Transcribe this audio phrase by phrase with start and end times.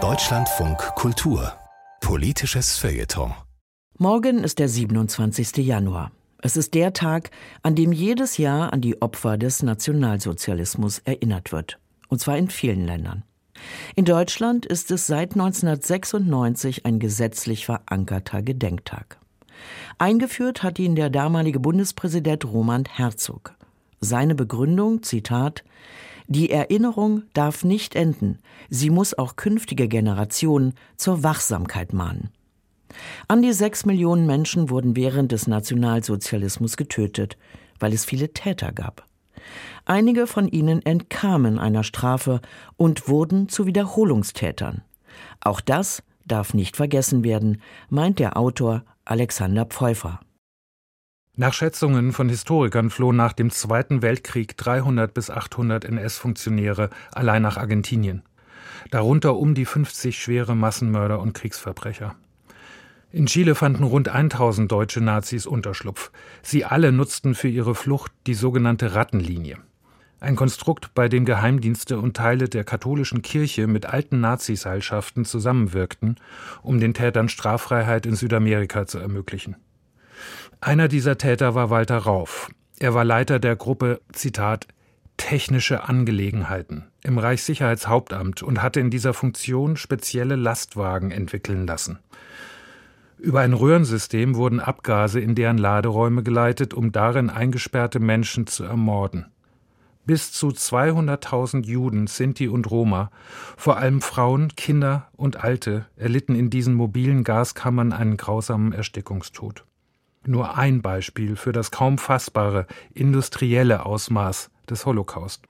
[0.00, 1.52] Deutschlandfunk Kultur
[2.00, 3.34] Politisches Feuilleton
[3.98, 5.56] Morgen ist der 27.
[5.56, 6.12] Januar.
[6.40, 7.32] Es ist der Tag,
[7.64, 11.80] an dem jedes Jahr an die Opfer des Nationalsozialismus erinnert wird.
[12.06, 13.24] Und zwar in vielen Ländern.
[13.96, 19.18] In Deutschland ist es seit 1996 ein gesetzlich verankerter Gedenktag.
[19.98, 23.56] Eingeführt hat ihn der damalige Bundespräsident Roman Herzog.
[23.98, 25.64] Seine Begründung, Zitat,
[26.28, 28.38] die Erinnerung darf nicht enden,
[28.68, 32.30] sie muss auch künftige Generationen zur Wachsamkeit mahnen.
[33.28, 37.38] An die sechs Millionen Menschen wurden während des Nationalsozialismus getötet,
[37.78, 39.06] weil es viele Täter gab.
[39.86, 42.42] Einige von ihnen entkamen einer Strafe
[42.76, 44.82] und wurden zu Wiederholungstätern.
[45.40, 50.20] Auch das darf nicht vergessen werden, meint der Autor Alexander Pfeuffer.
[51.40, 57.56] Nach Schätzungen von Historikern flohen nach dem Zweiten Weltkrieg 300 bis 800 NS-Funktionäre allein nach
[57.56, 58.24] Argentinien.
[58.90, 62.16] Darunter um die 50 schwere Massenmörder und Kriegsverbrecher.
[63.12, 66.10] In Chile fanden rund 1000 deutsche Nazis Unterschlupf.
[66.42, 69.58] Sie alle nutzten für ihre Flucht die sogenannte Rattenlinie.
[70.18, 76.16] Ein Konstrukt, bei dem Geheimdienste und Teile der katholischen Kirche mit alten Naziseilschaften zusammenwirkten,
[76.62, 79.54] um den Tätern Straffreiheit in Südamerika zu ermöglichen.
[80.60, 82.50] Einer dieser Täter war Walter Rauf.
[82.78, 84.66] Er war Leiter der Gruppe, Zitat,
[85.16, 91.98] technische Angelegenheiten im Reichssicherheitshauptamt und hatte in dieser Funktion spezielle Lastwagen entwickeln lassen.
[93.18, 99.26] Über ein Röhrensystem wurden Abgase in deren Laderäume geleitet, um darin eingesperrte Menschen zu ermorden.
[100.06, 103.10] Bis zu 200.000 Juden, Sinti und Roma,
[103.56, 109.64] vor allem Frauen, Kinder und Alte, erlitten in diesen mobilen Gaskammern einen grausamen Erstickungstod.
[110.26, 115.42] Nur ein Beispiel für das kaum fassbare industrielle Ausmaß des Holocaust.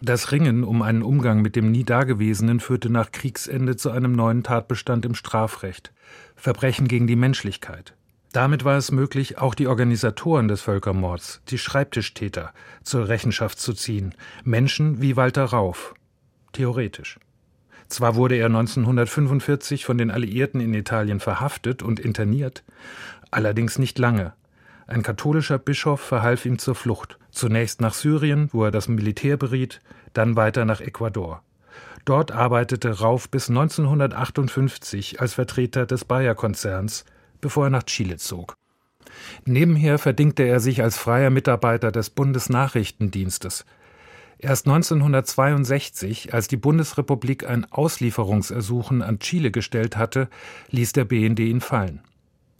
[0.00, 4.42] Das Ringen um einen Umgang mit dem nie Dagewesenen führte nach Kriegsende zu einem neuen
[4.42, 5.92] Tatbestand im Strafrecht.
[6.36, 7.94] Verbrechen gegen die Menschlichkeit.
[8.32, 14.14] Damit war es möglich, auch die Organisatoren des Völkermords, die Schreibtischtäter, zur Rechenschaft zu ziehen.
[14.44, 15.94] Menschen wie Walter Rauf.
[16.52, 17.18] Theoretisch.
[17.88, 22.62] Zwar wurde er 1945 von den Alliierten in Italien verhaftet und interniert,
[23.30, 24.34] allerdings nicht lange.
[24.86, 29.80] Ein katholischer Bischof verhalf ihm zur Flucht, zunächst nach Syrien, wo er das Militär beriet,
[30.12, 31.42] dann weiter nach Ecuador.
[32.04, 37.04] Dort arbeitete Rauf bis 1958 als Vertreter des Bayer-Konzerns,
[37.40, 38.56] bevor er nach Chile zog.
[39.44, 43.64] Nebenher verdingte er sich als freier Mitarbeiter des Bundesnachrichtendienstes.
[44.40, 50.28] Erst 1962, als die Bundesrepublik ein Auslieferungsersuchen an Chile gestellt hatte,
[50.70, 52.02] ließ der BND ihn fallen.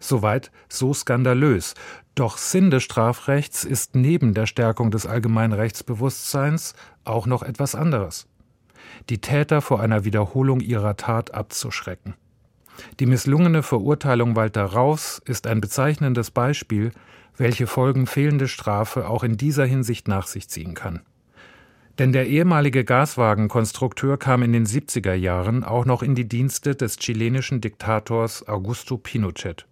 [0.00, 1.74] Soweit so skandalös.
[2.16, 6.74] Doch Sinn des Strafrechts ist neben der Stärkung des allgemeinen Rechtsbewusstseins
[7.04, 8.26] auch noch etwas anderes.
[9.08, 12.14] Die Täter vor einer Wiederholung ihrer Tat abzuschrecken.
[12.98, 16.90] Die misslungene Verurteilung Walter Raus ist ein bezeichnendes Beispiel,
[17.36, 21.02] welche Folgen fehlende Strafe auch in dieser Hinsicht nach sich ziehen kann.
[21.98, 26.96] Denn der ehemalige Gaswagenkonstrukteur kam in den 70er Jahren auch noch in die Dienste des
[26.98, 29.66] chilenischen Diktators Augusto Pinochet.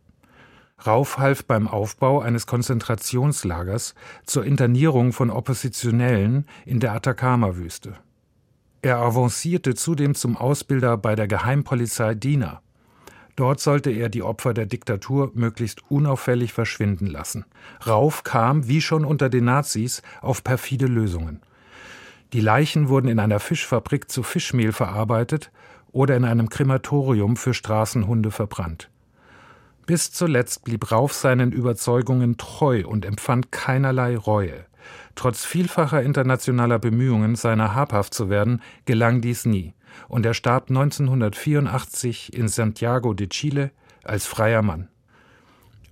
[0.84, 3.94] Rauf half beim Aufbau eines Konzentrationslagers
[4.24, 7.94] zur Internierung von Oppositionellen in der Atacama-Wüste.
[8.82, 12.60] Er avancierte zudem zum Ausbilder bei der Geheimpolizei DINA.
[13.36, 17.44] Dort sollte er die Opfer der Diktatur möglichst unauffällig verschwinden lassen.
[17.86, 21.40] Rauf kam, wie schon unter den Nazis, auf perfide Lösungen.
[22.32, 25.50] Die Leichen wurden in einer Fischfabrik zu Fischmehl verarbeitet
[25.92, 28.90] oder in einem Krematorium für Straßenhunde verbrannt.
[29.86, 34.66] Bis zuletzt blieb Rauf seinen Überzeugungen treu und empfand keinerlei Reue.
[35.14, 39.74] Trotz vielfacher internationaler Bemühungen, seiner habhaft zu werden, gelang dies nie,
[40.08, 43.70] und er starb 1984 in Santiago de Chile
[44.04, 44.88] als freier Mann.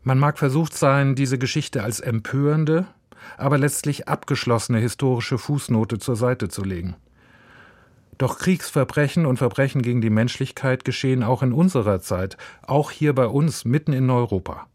[0.03, 2.87] Man mag versucht sein, diese Geschichte als empörende,
[3.37, 6.97] aber letztlich abgeschlossene historische Fußnote zur Seite zu legen.
[8.19, 13.27] Doch Kriegsverbrechen und Verbrechen gegen die Menschlichkeit geschehen auch in unserer Zeit, auch hier bei
[13.27, 14.67] uns mitten in Europa.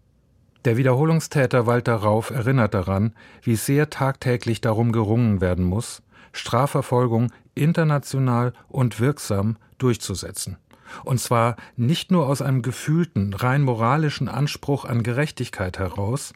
[0.66, 6.02] Der Wiederholungstäter Walter Rauf erinnert daran, wie sehr tagtäglich darum gerungen werden muss,
[6.34, 10.58] Strafverfolgung international und wirksam durchzusetzen.
[11.06, 16.34] Und zwar nicht nur aus einem gefühlten, rein moralischen Anspruch an Gerechtigkeit heraus,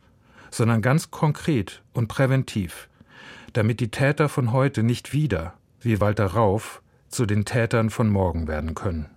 [0.54, 2.88] sondern ganz konkret und präventiv,
[3.54, 8.48] damit die Täter von heute nicht wieder, wie Walter Rauf, zu den Tätern von morgen
[8.48, 9.10] werden können.